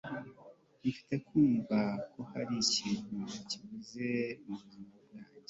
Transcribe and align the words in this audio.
Mfite 0.87 1.13
kumva 1.27 1.79
ko 2.11 2.21
hari 2.31 2.53
ikintu 2.65 3.21
kibuze 3.47 4.07
mubuzima 4.45 4.93
bwanjye 5.05 5.29